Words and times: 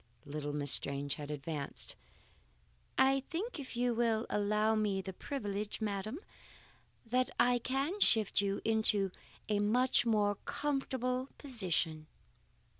Little 0.25 0.51
Miss 0.51 0.71
Strange 0.71 1.13
had 1.13 1.29
advanced. 1.29 1.95
"I 2.97 3.19
think, 3.29 3.59
if 3.59 3.77
you 3.77 3.93
will 3.93 4.25
allow 4.31 4.73
me 4.73 4.99
the 4.99 5.13
privilege, 5.13 5.79
madam, 5.79 6.17
that 7.05 7.29
I 7.39 7.59
can 7.59 7.99
shift 7.99 8.41
you 8.41 8.61
into 8.65 9.11
a 9.47 9.59
much 9.59 10.03
more 10.07 10.39
comfortable 10.43 11.29
position." 11.37 12.07